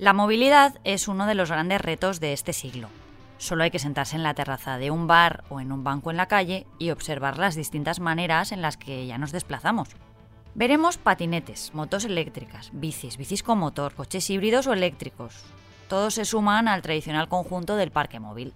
La 0.00 0.14
movilidad 0.14 0.78
es 0.84 1.08
uno 1.08 1.26
de 1.26 1.34
los 1.34 1.50
grandes 1.50 1.78
retos 1.78 2.20
de 2.20 2.32
este 2.32 2.54
siglo. 2.54 2.88
Solo 3.36 3.64
hay 3.64 3.70
que 3.70 3.78
sentarse 3.78 4.16
en 4.16 4.22
la 4.22 4.32
terraza 4.32 4.78
de 4.78 4.90
un 4.90 5.06
bar 5.06 5.44
o 5.50 5.60
en 5.60 5.72
un 5.72 5.84
banco 5.84 6.10
en 6.10 6.16
la 6.16 6.24
calle 6.24 6.66
y 6.78 6.88
observar 6.88 7.36
las 7.36 7.54
distintas 7.54 8.00
maneras 8.00 8.50
en 8.52 8.62
las 8.62 8.78
que 8.78 9.06
ya 9.06 9.18
nos 9.18 9.30
desplazamos. 9.30 9.90
Veremos 10.54 10.96
patinetes, 10.96 11.74
motos 11.74 12.06
eléctricas, 12.06 12.70
bicis, 12.72 13.18
bicis 13.18 13.42
con 13.42 13.58
motor, 13.58 13.94
coches 13.94 14.30
híbridos 14.30 14.66
o 14.68 14.72
eléctricos. 14.72 15.44
Todos 15.86 16.14
se 16.14 16.24
suman 16.24 16.66
al 16.66 16.80
tradicional 16.80 17.28
conjunto 17.28 17.76
del 17.76 17.90
parque 17.90 18.20
móvil. 18.20 18.54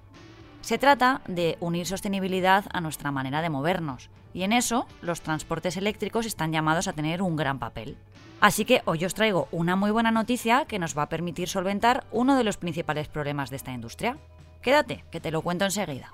Se 0.64 0.78
trata 0.78 1.20
de 1.28 1.58
unir 1.60 1.84
sostenibilidad 1.86 2.64
a 2.72 2.80
nuestra 2.80 3.10
manera 3.10 3.42
de 3.42 3.50
movernos, 3.50 4.08
y 4.32 4.44
en 4.44 4.54
eso 4.54 4.86
los 5.02 5.20
transportes 5.20 5.76
eléctricos 5.76 6.24
están 6.24 6.52
llamados 6.52 6.88
a 6.88 6.94
tener 6.94 7.20
un 7.20 7.36
gran 7.36 7.58
papel. 7.58 7.98
Así 8.40 8.64
que 8.64 8.80
hoy 8.86 9.04
os 9.04 9.12
traigo 9.12 9.46
una 9.52 9.76
muy 9.76 9.90
buena 9.90 10.10
noticia 10.10 10.64
que 10.64 10.78
nos 10.78 10.96
va 10.96 11.02
a 11.02 11.08
permitir 11.10 11.50
solventar 11.50 12.06
uno 12.12 12.34
de 12.34 12.44
los 12.44 12.56
principales 12.56 13.08
problemas 13.08 13.50
de 13.50 13.56
esta 13.56 13.72
industria. 13.72 14.16
Quédate, 14.62 15.04
que 15.10 15.20
te 15.20 15.30
lo 15.30 15.42
cuento 15.42 15.66
enseguida. 15.66 16.10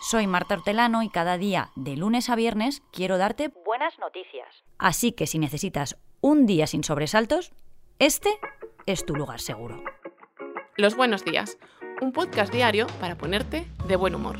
Soy 0.00 0.26
Marta 0.26 0.54
Hortelano 0.54 1.02
y 1.02 1.10
cada 1.10 1.36
día, 1.36 1.68
de 1.76 1.98
lunes 1.98 2.30
a 2.30 2.34
viernes, 2.34 2.82
quiero 2.92 3.18
darte 3.18 3.52
buenas 3.66 3.98
noticias. 3.98 4.64
Así 4.78 5.12
que 5.12 5.26
si 5.26 5.38
necesitas 5.38 5.98
un 6.22 6.46
día 6.46 6.66
sin 6.66 6.82
sobresaltos, 6.82 7.52
este 7.98 8.30
es 8.86 9.04
tu 9.04 9.14
lugar 9.14 9.40
seguro. 9.40 9.82
Los 10.78 10.96
buenos 10.96 11.24
días, 11.24 11.58
un 12.00 12.12
podcast 12.12 12.52
diario 12.52 12.86
para 13.00 13.16
ponerte 13.16 13.66
de 13.86 13.96
buen 13.96 14.14
humor. 14.14 14.38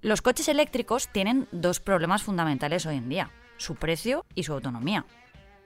Los 0.00 0.22
coches 0.22 0.48
eléctricos 0.48 1.08
tienen 1.08 1.48
dos 1.52 1.80
problemas 1.80 2.22
fundamentales 2.22 2.86
hoy 2.86 2.96
en 2.96 3.08
día, 3.08 3.30
su 3.56 3.74
precio 3.76 4.24
y 4.34 4.44
su 4.44 4.52
autonomía. 4.52 5.04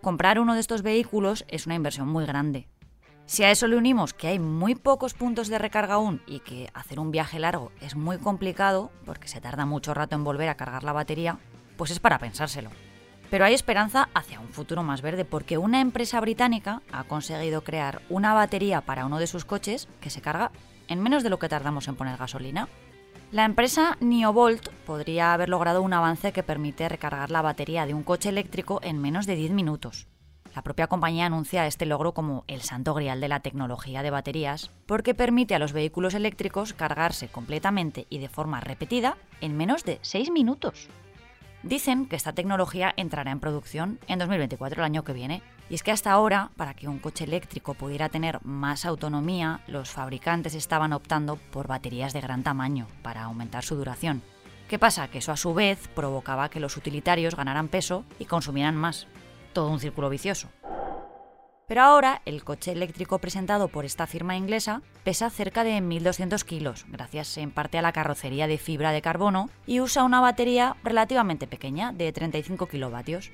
Comprar 0.01 0.41
uno 0.41 0.55
de 0.55 0.61
estos 0.61 0.83
vehículos 0.83 1.45
es 1.49 1.67
una 1.67 1.75
inversión 1.75 2.09
muy 2.09 2.25
grande, 2.25 2.69
si 3.31 3.45
a 3.45 3.53
eso 3.53 3.69
le 3.69 3.77
unimos 3.77 4.13
que 4.13 4.27
hay 4.27 4.41
muy 4.41 4.75
pocos 4.75 5.15
puntos 5.15 5.47
de 5.47 5.59
recarga 5.59 5.95
aún 5.95 6.21
y 6.27 6.41
que 6.41 6.69
hacer 6.75 6.99
un 6.99 7.13
viaje 7.13 7.39
largo 7.39 7.71
es 7.81 7.95
muy 7.95 8.19
complicado, 8.19 8.91
porque 9.07 9.29
se 9.29 9.41
tarda 9.41 9.67
mucho 9.67 9.95
rato 9.95 10.17
en 10.17 10.25
volver 10.25 10.49
a 10.49 10.57
cargar 10.57 10.83
la 10.83 10.93
batería, 10.93 11.39
pues 11.77 11.93
es 11.93 12.01
para 12.01 12.19
pensárselo. 12.19 12.71
Pero 13.31 13.45
hay 13.45 13.55
esperanza 13.55 14.09
hacia 14.13 14.41
un 14.41 14.49
futuro 14.49 14.83
más 14.83 15.03
verde 15.03 15.25
porque 15.25 15.57
una 15.57 15.81
empresa 15.81 16.21
británica 16.21 16.83
ha 16.93 17.05
conseguido 17.05 17.63
crear 17.63 18.03
una 18.09 18.35
batería 18.35 18.81
para 18.81 19.07
uno 19.07 19.19
de 19.19 19.29
sus 19.29 19.45
coches 19.45 19.89
que 20.01 20.11
se 20.11 20.21
carga 20.21 20.51
en 20.89 21.01
menos 21.01 21.23
de 21.23 21.31
lo 21.31 21.39
que 21.39 21.49
tardamos 21.49 21.87
en 21.87 21.95
poner 21.95 22.17
gasolina. 22.17 22.69
La 23.31 23.45
empresa 23.45 23.97
Neovolt 24.01 24.71
podría 24.85 25.33
haber 25.33 25.49
logrado 25.49 25.83
un 25.83 25.93
avance 25.93 26.33
que 26.33 26.43
permite 26.43 26.89
recargar 26.89 27.31
la 27.31 27.43
batería 27.43 27.87
de 27.87 27.95
un 27.95 28.03
coche 28.03 28.29
eléctrico 28.29 28.81
en 28.83 29.01
menos 29.01 29.27
de 29.27 29.37
10 29.37 29.53
minutos. 29.53 30.09
La 30.53 30.63
propia 30.63 30.89
compañía 30.89 31.27
anuncia 31.27 31.69
este 31.69 31.87
logro 31.87 32.13
como 32.13 32.43
el 32.49 32.63
santo 32.63 32.93
grial 32.93 33.21
de 33.21 33.29
la 33.29 33.39
tecnología 33.39 34.03
de 34.03 34.11
baterías, 34.11 34.73
porque 34.87 35.15
permite 35.15 35.55
a 35.55 35.61
los 35.61 35.73
vehículos 35.73 36.15
eléctricos 36.15 36.73
cargarse 36.73 37.29
completamente 37.29 38.09
y 38.11 38.19
de 38.19 38.29
forma 38.29 38.59
repetida 38.59 39.17
en 39.41 39.57
menos 39.57 39.85
de 39.85 40.01
6 40.03 40.33
minutos. 40.33 40.89
Dicen 41.63 42.07
que 42.07 42.17
esta 42.17 42.33
tecnología 42.33 42.95
entrará 42.97 43.31
en 43.33 43.41
producción 43.41 43.99
en 44.09 44.19
2024, 44.19 44.81
el 44.81 44.85
año 44.85 45.05
que 45.05 45.13
viene. 45.13 45.43
Y 45.69 45.75
es 45.75 45.83
que 45.83 45.93
hasta 45.93 46.11
ahora, 46.11 46.51
para 46.57 46.73
que 46.73 46.89
un 46.89 46.99
coche 46.99 47.25
eléctrico 47.25 47.75
pudiera 47.75 48.09
tener 48.09 48.45
más 48.45 48.87
autonomía, 48.87 49.61
los 49.67 49.91
fabricantes 49.91 50.55
estaban 50.55 50.95
optando 50.95 51.37
por 51.37 51.69
baterías 51.69 52.15
de 52.15 52.23
gran 52.23 52.43
tamaño 52.43 52.87
para 53.03 53.25
aumentar 53.25 53.63
su 53.63 53.77
duración. 53.77 54.23
¿Qué 54.69 54.79
pasa? 54.79 55.09
Que 55.09 55.19
eso 55.19 55.33
a 55.33 55.37
su 55.37 55.53
vez 55.53 55.89
provocaba 55.89 56.49
que 56.49 56.61
los 56.61 56.77
utilitarios 56.79 57.37
ganaran 57.37 57.69
peso 57.69 58.05
y 58.19 58.25
consumieran 58.25 58.77
más 58.77 59.07
todo 59.53 59.69
un 59.69 59.81
círculo 59.81 60.09
vicioso. 60.09 60.49
Pero 61.71 61.83
ahora 61.83 62.21
el 62.25 62.43
coche 62.43 62.73
eléctrico 62.73 63.21
presentado 63.21 63.69
por 63.69 63.85
esta 63.85 64.09
firma 64.09 64.37
inglesa 64.37 64.83
pesa 65.05 65.31
cerca 65.31 65.63
de 65.63 65.79
1.200 65.79 66.43
kilos, 66.43 66.85
gracias 66.89 67.39
en 67.39 67.53
parte 67.53 67.79
a 67.79 67.83
la 67.83 67.93
carrocería 67.93 68.49
de 68.49 68.59
fibra 68.59 68.91
de 68.91 69.01
carbono, 69.01 69.51
y 69.69 69.79
usa 69.79 70.03
una 70.03 70.21
batería 70.21 70.75
relativamente 70.83 71.47
pequeña, 71.47 71.93
de 71.93 72.13
35 72.13 72.67
kilovatios. 72.67 73.31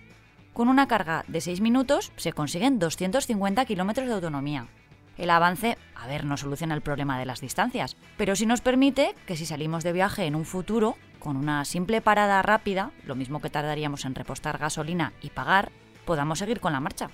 Con 0.52 0.68
una 0.68 0.86
carga 0.86 1.24
de 1.28 1.40
6 1.40 1.62
minutos 1.62 2.12
se 2.16 2.34
consiguen 2.34 2.78
250 2.78 3.64
kilómetros 3.64 4.06
de 4.06 4.12
autonomía. 4.12 4.68
El 5.16 5.30
avance, 5.30 5.78
a 5.94 6.06
ver, 6.06 6.26
no 6.26 6.36
soluciona 6.36 6.74
el 6.74 6.82
problema 6.82 7.18
de 7.18 7.24
las 7.24 7.40
distancias, 7.40 7.96
pero 8.18 8.36
sí 8.36 8.44
nos 8.44 8.60
permite 8.60 9.14
que 9.26 9.38
si 9.38 9.46
salimos 9.46 9.82
de 9.82 9.94
viaje 9.94 10.26
en 10.26 10.34
un 10.34 10.44
futuro, 10.44 10.98
con 11.20 11.38
una 11.38 11.64
simple 11.64 12.02
parada 12.02 12.42
rápida, 12.42 12.90
lo 13.06 13.14
mismo 13.14 13.40
que 13.40 13.48
tardaríamos 13.48 14.04
en 14.04 14.14
repostar 14.14 14.58
gasolina 14.58 15.14
y 15.22 15.30
pagar, 15.30 15.72
podamos 16.04 16.38
seguir 16.38 16.60
con 16.60 16.74
la 16.74 16.80
marcha. 16.80 17.08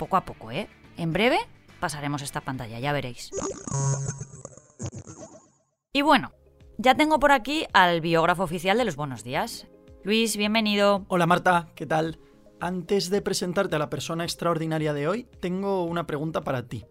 Poco 0.00 0.16
a 0.16 0.24
poco, 0.24 0.50
¿eh? 0.50 0.66
En 0.96 1.12
breve 1.12 1.38
pasaremos 1.78 2.22
esta 2.22 2.40
pantalla, 2.40 2.80
ya 2.80 2.90
veréis. 2.94 3.30
Y 5.92 6.00
bueno, 6.00 6.32
ya 6.78 6.94
tengo 6.94 7.20
por 7.20 7.32
aquí 7.32 7.66
al 7.74 8.00
biógrafo 8.00 8.44
oficial 8.44 8.78
de 8.78 8.86
los 8.86 8.96
Buenos 8.96 9.24
Días. 9.24 9.66
Luis, 10.02 10.38
bienvenido. 10.38 11.04
Hola 11.08 11.26
Marta, 11.26 11.68
¿qué 11.74 11.84
tal? 11.84 12.18
Antes 12.60 13.10
de 13.10 13.20
presentarte 13.20 13.76
a 13.76 13.78
la 13.78 13.90
persona 13.90 14.24
extraordinaria 14.24 14.94
de 14.94 15.06
hoy, 15.06 15.28
tengo 15.38 15.84
una 15.84 16.06
pregunta 16.06 16.40
para 16.40 16.66
ti. 16.66 16.86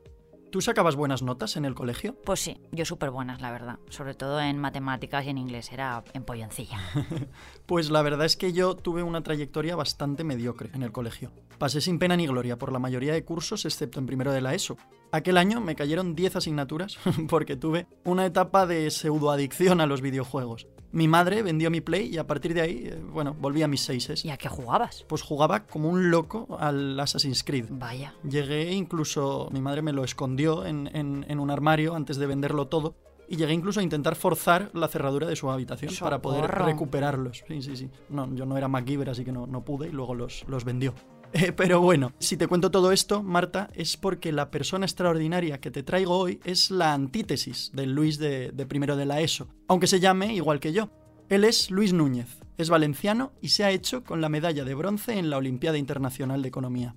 ¿Tú 0.51 0.61
sacabas 0.61 0.95
buenas 0.95 1.21
notas 1.21 1.57
en 1.57 1.65
el 1.65 1.75
colegio? 1.75 2.15
Pues 2.25 2.39
sí, 2.39 2.57
yo 2.71 2.83
súper 2.83 3.11
buenas, 3.11 3.39
la 3.39 3.51
verdad. 3.51 3.77
Sobre 3.89 4.15
todo 4.15 4.41
en 4.41 4.57
matemáticas 4.57 5.23
y 5.25 5.29
en 5.29 5.37
inglés, 5.37 5.71
era 5.71 6.03
empolloncilla. 6.13 6.79
pues 7.67 7.91
la 7.91 8.01
verdad 8.01 8.25
es 8.25 8.35
que 8.35 8.51
yo 8.51 8.75
tuve 8.75 9.03
una 9.03 9.21
trayectoria 9.21 9.75
bastante 9.75 10.23
mediocre 10.23 10.71
en 10.73 10.81
el 10.81 10.91
colegio. 10.91 11.31
Pasé 11.59 11.81
sin 11.81 11.99
pena 11.99 12.17
ni 12.17 12.25
gloria 12.25 12.57
por 12.57 12.71
la 12.71 12.79
mayoría 12.79 13.13
de 13.13 13.23
cursos, 13.23 13.65
excepto 13.65 13.99
en 13.99 14.07
primero 14.07 14.31
de 14.31 14.41
la 14.41 14.55
ESO. 14.55 14.75
Aquel 15.11 15.37
año 15.37 15.61
me 15.61 15.75
cayeron 15.75 16.15
10 16.15 16.37
asignaturas 16.37 16.97
porque 17.29 17.55
tuve 17.55 17.85
una 18.03 18.25
etapa 18.25 18.65
de 18.65 18.89
pseudoadicción 18.89 19.81
a 19.81 19.85
los 19.85 20.01
videojuegos. 20.01 20.67
Mi 20.91 21.07
madre 21.07 21.43
vendió 21.43 21.69
mi 21.69 21.81
Play 21.81 22.07
y 22.07 22.17
a 22.17 22.25
partir 22.25 22.53
de 22.53 22.61
ahí, 22.61 22.83
eh, 22.87 22.99
bueno, 23.11 23.35
volví 23.39 23.61
a 23.61 23.67
mis 23.67 23.81
seises. 23.81 24.25
¿Y 24.25 24.31
a 24.31 24.37
qué 24.37 24.49
jugabas? 24.49 25.05
Pues 25.07 25.21
jugaba 25.21 25.65
como 25.65 25.89
un 25.89 26.09
loco 26.09 26.57
al 26.59 26.99
Assassin's 26.99 27.43
Creed. 27.43 27.65
Vaya. 27.69 28.13
Llegué 28.27 28.71
incluso, 28.73 29.49
mi 29.51 29.61
madre 29.61 29.81
me 29.81 29.93
lo 29.93 30.03
escondió 30.03 30.65
en, 30.65 30.89
en, 30.93 31.39
un 31.39 31.51
armario 31.51 31.95
antes 31.95 32.17
de 32.17 32.25
venderlo 32.25 32.67
todo. 32.67 32.95
Y 33.27 33.35
llegué 33.35 33.53
incluso 33.53 33.79
a 33.79 33.83
intentar 33.83 34.15
forzar 34.15 34.71
la 34.73 34.87
cerradura 34.87 35.27
de 35.27 35.35
su 35.35 35.51
habitación 35.51 35.93
para 35.99 36.19
poder 36.19 36.49
recuperarlos. 36.49 37.43
Sí, 37.47 37.61
sí, 37.61 37.75
sí. 37.75 37.89
No, 38.09 38.33
yo 38.33 38.47
no 38.47 38.57
era 38.57 38.67
MacGyver, 38.67 39.11
así 39.11 39.23
que 39.23 39.31
no, 39.31 39.45
no 39.45 39.63
pude 39.63 39.89
y 39.89 39.91
luego 39.91 40.15
los, 40.15 40.43
los 40.47 40.63
vendió. 40.63 40.95
Eh, 41.33 41.51
pero 41.51 41.79
bueno, 41.79 42.13
si 42.19 42.37
te 42.37 42.47
cuento 42.47 42.71
todo 42.71 42.91
esto, 42.91 43.21
Marta, 43.21 43.69
es 43.73 43.97
porque 43.97 44.31
la 44.31 44.49
persona 44.49 44.85
extraordinaria 44.85 45.59
que 45.59 45.69
te 45.69 45.83
traigo 45.83 46.17
hoy 46.17 46.39
es 46.43 46.71
la 46.71 46.93
antítesis 46.93 47.71
del 47.73 47.93
Luis 47.93 48.17
de, 48.17 48.51
de 48.51 48.65
primero 48.65 48.95
de 48.95 49.05
la 49.05 49.21
ESO, 49.21 49.47
aunque 49.67 49.87
se 49.87 49.99
llame 49.99 50.33
igual 50.33 50.59
que 50.59 50.73
yo. 50.73 50.89
Él 51.29 51.43
es 51.43 51.69
Luis 51.69 51.93
Núñez, 51.93 52.39
es 52.57 52.69
valenciano 52.69 53.31
y 53.41 53.49
se 53.49 53.63
ha 53.63 53.71
hecho 53.71 54.03
con 54.03 54.21
la 54.21 54.29
medalla 54.29 54.65
de 54.65 54.73
bronce 54.73 55.19
en 55.19 55.29
la 55.29 55.37
Olimpiada 55.37 55.77
Internacional 55.77 56.41
de 56.41 56.47
Economía. 56.47 56.95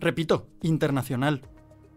Repito, 0.00 0.48
internacional. 0.62 1.42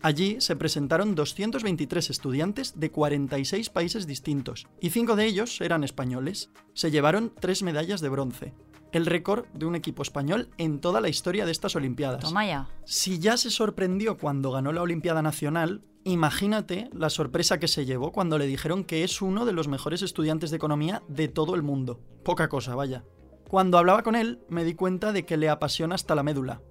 Allí 0.01 0.37
se 0.39 0.55
presentaron 0.55 1.13
223 1.13 2.09
estudiantes 2.09 2.79
de 2.79 2.89
46 2.89 3.69
países 3.69 4.07
distintos, 4.07 4.67
y 4.79 4.91
cinco 4.91 5.17
de 5.17 5.25
ellos 5.25 5.59
eran 5.59 5.83
españoles. 5.83 6.51
Se 6.73 6.89
llevaron 6.89 7.33
tres 7.37 7.63
medallas 7.63 7.99
de 7.99 8.09
bronce, 8.09 8.53
el 8.91 9.05
récord 9.05 9.45
de 9.53 9.65
un 9.65 9.75
equipo 9.75 10.01
español 10.01 10.49
en 10.57 10.79
toda 10.79 11.01
la 11.01 11.09
historia 11.09 11.45
de 11.45 11.51
estas 11.51 11.75
Olimpiadas. 11.75 12.21
Toma 12.21 12.45
ya. 12.45 12.69
Si 12.85 13.19
ya 13.19 13.37
se 13.37 13.49
sorprendió 13.49 14.17
cuando 14.17 14.51
ganó 14.51 14.71
la 14.71 14.81
Olimpiada 14.81 15.21
Nacional, 15.21 15.83
imagínate 16.03 16.89
la 16.93 17.09
sorpresa 17.09 17.59
que 17.59 17.67
se 17.67 17.85
llevó 17.85 18.11
cuando 18.11 18.37
le 18.37 18.47
dijeron 18.47 18.83
que 18.83 19.03
es 19.03 19.21
uno 19.21 19.45
de 19.45 19.53
los 19.53 19.67
mejores 19.67 20.01
estudiantes 20.01 20.49
de 20.49 20.57
economía 20.57 21.03
de 21.07 21.27
todo 21.27 21.55
el 21.55 21.63
mundo. 21.63 21.99
Poca 22.23 22.49
cosa, 22.49 22.75
vaya. 22.75 23.03
Cuando 23.47 23.77
hablaba 23.77 24.03
con 24.03 24.15
él, 24.15 24.39
me 24.47 24.63
di 24.63 24.75
cuenta 24.75 25.11
de 25.11 25.25
que 25.25 25.37
le 25.37 25.49
apasiona 25.49 25.95
hasta 25.95 26.15
la 26.15 26.23
médula. 26.23 26.61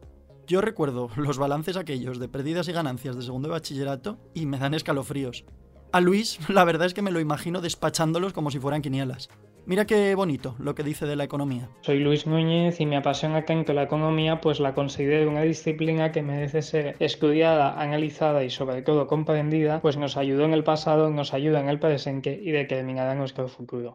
Yo 0.46 0.60
recuerdo 0.60 1.10
los 1.16 1.38
balances 1.38 1.76
aquellos 1.76 2.18
de 2.18 2.28
pérdidas 2.28 2.68
y 2.68 2.72
ganancias 2.72 3.16
de 3.16 3.22
segundo 3.22 3.48
de 3.48 3.52
bachillerato 3.52 4.18
y 4.34 4.46
me 4.46 4.58
dan 4.58 4.74
escalofríos. 4.74 5.44
A 5.92 6.00
Luis, 6.00 6.38
la 6.48 6.64
verdad 6.64 6.86
es 6.86 6.94
que 6.94 7.02
me 7.02 7.10
lo 7.10 7.20
imagino 7.20 7.60
despachándolos 7.60 8.32
como 8.32 8.50
si 8.50 8.58
fueran 8.58 8.82
quinielas. 8.82 9.28
Mira 9.68 9.84
qué 9.84 10.14
bonito 10.14 10.56
lo 10.58 10.74
que 10.74 10.82
dice 10.82 11.04
de 11.04 11.14
la 11.14 11.24
economía. 11.24 11.68
Soy 11.82 11.98
Luis 11.98 12.26
Núñez 12.26 12.80
y 12.80 12.86
me 12.86 12.96
apasiona 12.96 13.44
tanto 13.44 13.74
la 13.74 13.82
economía, 13.82 14.40
pues 14.40 14.60
la 14.60 14.72
considero 14.72 15.30
una 15.30 15.42
disciplina 15.42 16.10
que 16.10 16.22
merece 16.22 16.62
ser 16.62 16.96
estudiada, 17.00 17.78
analizada 17.78 18.42
y 18.44 18.48
sobre 18.48 18.80
todo 18.80 19.06
comprendida, 19.06 19.82
pues 19.82 19.98
nos 19.98 20.16
ayudó 20.16 20.46
en 20.46 20.54
el 20.54 20.64
pasado, 20.64 21.10
nos 21.10 21.34
ayuda 21.34 21.60
en 21.60 21.68
el 21.68 21.78
presente 21.78 22.40
y 22.42 22.50
determinará 22.50 23.14
nuestro 23.14 23.46
futuro. 23.46 23.94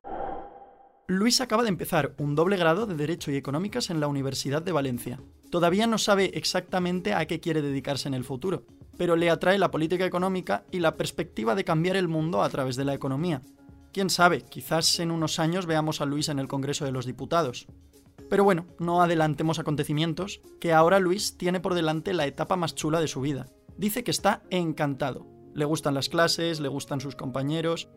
Luis 1.08 1.42
acaba 1.42 1.64
de 1.64 1.70
empezar 1.70 2.14
un 2.20 2.36
doble 2.36 2.58
grado 2.58 2.86
de 2.86 2.94
Derecho 2.94 3.32
y 3.32 3.36
Económicas 3.36 3.90
en 3.90 4.00
la 4.00 4.08
Universidad 4.08 4.62
de 4.62 4.74
Valencia. 4.74 5.22
Todavía 5.50 5.88
no 5.88 5.98
sabe 5.98 6.30
exactamente 6.36 7.16
a 7.16 7.26
qué 7.26 7.40
quiere 7.40 7.64
dedicarse 7.64 8.08
en 8.08 8.14
el 8.14 8.24
futuro, 8.24 8.68
pero 8.96 9.16
le 9.16 9.32
atrae 9.32 9.58
la 9.58 9.72
política 9.72 10.06
económica 10.06 10.66
y 10.70 10.82
la 10.82 10.98
perspectiva 10.98 11.56
de 11.56 11.64
cambiar 11.64 11.96
el 11.96 12.08
mundo 12.08 12.44
a 12.44 12.50
través 12.50 12.76
de 12.76 12.86
la 12.86 12.94
economía, 12.94 13.42
Quién 13.94 14.10
sabe, 14.10 14.42
quizás 14.42 15.00
en 15.00 15.12
unos 15.12 15.38
años 15.38 15.68
veamos 15.68 16.02
a 16.02 16.08
Luis 16.08 16.28
en 16.28 16.40
el 16.40 16.48
Congreso 16.48 16.84
de 16.84 16.92
los 16.92 17.06
Diputados. 17.06 17.68
Pero 18.28 18.44
bueno, 18.44 18.66
no 18.80 19.04
adelantemos 19.04 19.60
acontecimientos, 19.60 20.42
que 20.60 20.74
ahora 20.74 21.00
Luis 21.00 21.38
tiene 21.38 21.60
por 21.60 21.76
delante 21.76 22.16
la 22.16 22.26
etapa 22.26 22.56
más 22.56 22.74
chula 22.74 23.00
de 23.00 23.08
su 23.08 23.22
vida. 23.22 23.46
Dice 23.78 24.04
que 24.04 24.10
está 24.10 24.42
encantado. 24.50 25.28
Le 25.54 25.66
gustan 25.66 25.94
las 25.94 26.10
clases, 26.10 26.60
le 26.60 26.70
gustan 26.70 27.02
sus 27.02 27.16
compañeros. 27.16 27.88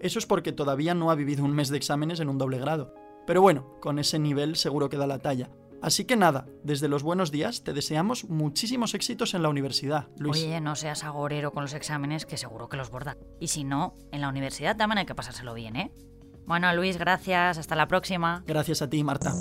Eso 0.00 0.18
es 0.18 0.26
porque 0.26 0.50
todavía 0.50 0.94
no 0.94 1.12
ha 1.12 1.14
vivido 1.14 1.44
un 1.44 1.54
mes 1.54 1.68
de 1.68 1.76
exámenes 1.76 2.18
en 2.18 2.28
un 2.28 2.38
doble 2.38 2.58
grado. 2.58 2.92
Pero 3.24 3.40
bueno, 3.40 3.78
con 3.80 4.00
ese 4.00 4.18
nivel 4.18 4.56
seguro 4.56 4.88
que 4.88 4.96
da 4.96 5.06
la 5.06 5.20
talla. 5.20 5.50
Así 5.82 6.04
que 6.04 6.16
nada, 6.16 6.46
desde 6.64 6.88
los 6.88 7.02
buenos 7.02 7.30
días 7.30 7.62
te 7.62 7.72
deseamos 7.72 8.24
muchísimos 8.24 8.94
éxitos 8.94 9.34
en 9.34 9.42
la 9.42 9.48
universidad, 9.48 10.08
Luis. 10.18 10.42
Oye, 10.42 10.60
no 10.60 10.74
seas 10.74 11.04
agorero 11.04 11.52
con 11.52 11.62
los 11.62 11.74
exámenes, 11.74 12.26
que 12.26 12.36
seguro 12.36 12.68
que 12.68 12.76
los 12.76 12.90
borda. 12.90 13.16
Y 13.40 13.48
si 13.48 13.64
no, 13.64 13.94
en 14.10 14.20
la 14.20 14.28
universidad 14.28 14.76
también 14.76 14.98
hay 14.98 15.06
que 15.06 15.14
pasárselo 15.14 15.54
bien, 15.54 15.76
¿eh? 15.76 15.92
Bueno, 16.46 16.72
Luis, 16.74 16.96
gracias. 16.96 17.58
Hasta 17.58 17.74
la 17.74 17.88
próxima. 17.88 18.44
Gracias 18.46 18.80
a 18.80 18.88
ti, 18.88 19.02
Marta. 19.02 19.32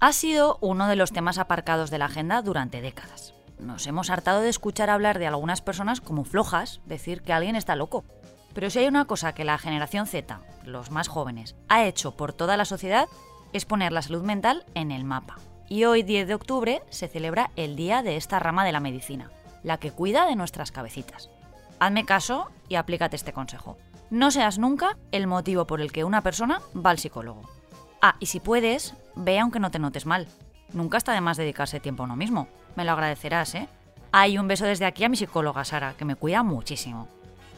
Ha 0.00 0.12
sido 0.12 0.58
uno 0.60 0.86
de 0.86 0.96
los 0.96 1.12
temas 1.12 1.38
aparcados 1.38 1.90
de 1.90 1.98
la 1.98 2.06
agenda 2.06 2.42
durante 2.42 2.80
décadas. 2.80 3.34
Nos 3.58 3.86
hemos 3.86 4.08
hartado 4.08 4.40
de 4.40 4.48
escuchar 4.48 4.88
hablar 4.88 5.18
de 5.18 5.26
algunas 5.26 5.60
personas 5.60 6.00
como 6.00 6.24
flojas, 6.24 6.80
decir 6.86 7.22
que 7.22 7.32
alguien 7.32 7.56
está 7.56 7.76
loco. 7.76 8.04
Pero 8.54 8.70
si 8.70 8.80
hay 8.80 8.86
una 8.86 9.04
cosa 9.04 9.34
que 9.34 9.44
la 9.44 9.58
generación 9.58 10.06
Z, 10.06 10.40
los 10.64 10.90
más 10.90 11.08
jóvenes, 11.08 11.56
ha 11.68 11.84
hecho 11.84 12.16
por 12.16 12.32
toda 12.32 12.56
la 12.56 12.64
sociedad, 12.64 13.06
es 13.52 13.64
poner 13.64 13.92
la 13.92 14.02
salud 14.02 14.22
mental 14.22 14.64
en 14.74 14.90
el 14.90 15.04
mapa. 15.04 15.38
Y 15.68 15.84
hoy, 15.84 16.02
10 16.02 16.28
de 16.28 16.34
octubre, 16.34 16.82
se 16.90 17.08
celebra 17.08 17.50
el 17.56 17.76
día 17.76 18.02
de 18.02 18.16
esta 18.16 18.38
rama 18.38 18.64
de 18.64 18.72
la 18.72 18.80
medicina, 18.80 19.30
la 19.62 19.78
que 19.78 19.92
cuida 19.92 20.26
de 20.26 20.36
nuestras 20.36 20.72
cabecitas. 20.72 21.30
Hazme 21.78 22.04
caso 22.04 22.50
y 22.68 22.74
aplícate 22.74 23.16
este 23.16 23.32
consejo. 23.32 23.78
No 24.10 24.30
seas 24.30 24.58
nunca 24.58 24.96
el 25.12 25.26
motivo 25.26 25.66
por 25.66 25.80
el 25.80 25.92
que 25.92 26.04
una 26.04 26.22
persona 26.22 26.60
va 26.74 26.90
al 26.90 26.98
psicólogo. 26.98 27.48
Ah, 28.02 28.16
y 28.18 28.26
si 28.26 28.40
puedes, 28.40 28.94
ve 29.14 29.38
aunque 29.38 29.60
no 29.60 29.70
te 29.70 29.78
notes 29.78 30.06
mal. 30.06 30.26
Nunca 30.72 30.98
está 30.98 31.12
de 31.12 31.20
más 31.20 31.36
dedicarse 31.36 31.80
tiempo 31.80 32.02
a 32.02 32.06
uno 32.06 32.16
mismo. 32.16 32.48
Me 32.76 32.84
lo 32.84 32.92
agradecerás, 32.92 33.54
¿eh? 33.54 33.68
Hay 34.12 34.38
un 34.38 34.48
beso 34.48 34.64
desde 34.64 34.86
aquí 34.86 35.04
a 35.04 35.08
mi 35.08 35.16
psicóloga 35.16 35.64
Sara, 35.64 35.94
que 35.96 36.04
me 36.04 36.16
cuida 36.16 36.42
muchísimo. 36.42 37.08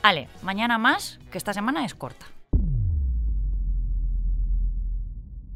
Ale, 0.03 0.29
mañana 0.43 0.79
más, 0.79 1.19
que 1.31 1.39
esta 1.39 1.55
semana 1.55 1.85
es 1.85 1.95
corta. 1.95 2.27